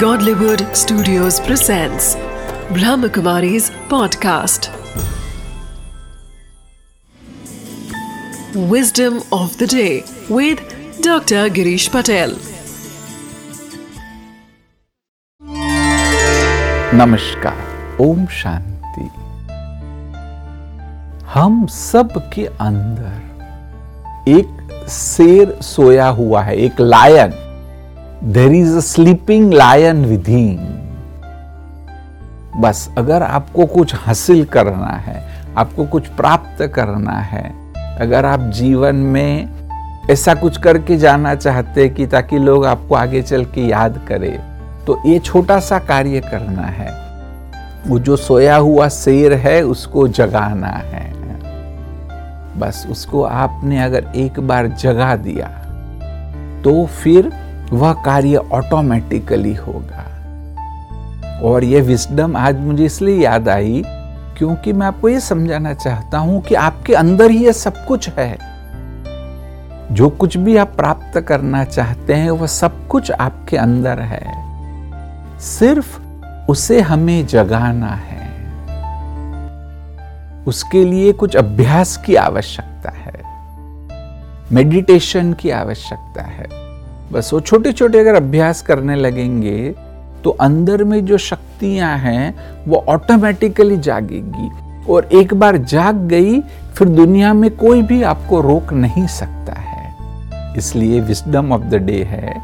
[0.00, 2.16] Godlywood Studios presents
[2.76, 4.66] Brahmakumari's podcast.
[8.72, 10.58] Wisdom of the day with
[11.02, 11.48] Dr.
[11.58, 12.36] Girish Patel.
[16.94, 19.08] नमस्कार ओम शांति
[21.34, 27.45] हम सब के अंदर एक शेर सोया हुआ है एक lion
[28.26, 30.56] there is a sleeping lion within
[32.56, 35.22] बस, अगर आपको कुछ हासिल करना है,
[35.56, 37.44] आपको कुछ प्राप्त करना है,
[37.98, 43.44] अगर आप जीवन में ऐसा कुछ करके जाना चाहते कि ताकि लोग आपको आगे चल
[43.44, 44.38] के याद करें
[44.86, 46.90] तो ये छोटा सा कार्य करना है।
[47.86, 51.04] वो जो सोया हुआ शेर है, उसको जगाना है।
[52.58, 55.48] बस, उसको आपने अगर एक बार जगा दिया
[56.64, 57.32] तो फिर
[57.72, 60.12] वह कार्य ऑटोमेटिकली होगा।
[61.42, 63.82] और यह विस्डम आज मुझे इसलिए याद आई
[64.38, 68.38] क्योंकि मैं आपको यह समझाना चाहता हूँ कि आपके अंदर ही यह सब कुछ है।
[69.94, 74.46] जो कुछ भी आप प्राप्त करना चाहते हैं, वह सब कुछ आपके अंदर है।
[75.40, 76.00] सिर्फ़
[76.50, 78.26] उसे हमें जगाना है।
[80.44, 83.22] उसके लिए कुछ अभ्यास की आवश्यकता है।
[84.52, 86.65] मेडिटेशन की आवश्यकता है।
[87.12, 89.74] बस वो छोटे छोटे अगर अभ्यास करने लगेंगे
[90.24, 92.34] तो अंदर में जो शक्तियाँ हैं,
[92.68, 94.48] वो ऑटोमेटिकली जागेगी।
[94.92, 96.40] और एक बार जाग गई,
[96.74, 99.94] फिर दुनिया में कोई भी आपको रोक नहीं सकता है।
[100.58, 102.34] इसलिए विस्डम ऑफ़ द डे है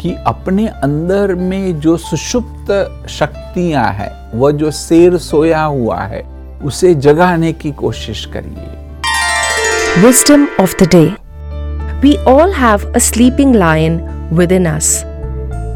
[0.00, 6.22] कि अपने अंदर में जो सुषुप्त शक्तियाँ हैं वह जो शेर सोया हुआ है,
[6.64, 11.21] उसे जगाने की कोशिश करिए। Wisdom of the day.
[12.02, 15.04] We all have a sleeping lion within us.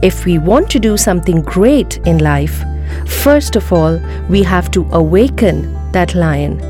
[0.02, 2.64] If we want to do something great in life,
[3.06, 6.61] first of all, we have to awaken that lion.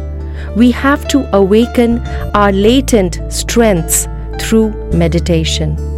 [0.56, 2.00] We have to awaken
[2.34, 4.06] our latent strengths
[4.38, 5.95] through meditation.